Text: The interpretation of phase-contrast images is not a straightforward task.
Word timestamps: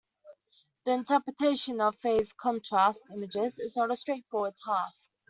The 0.83 0.93
interpretation 0.93 1.79
of 1.79 1.95
phase-contrast 1.95 3.03
images 3.13 3.59
is 3.59 3.75
not 3.75 3.91
a 3.91 3.95
straightforward 3.95 4.55
task. 4.65 5.09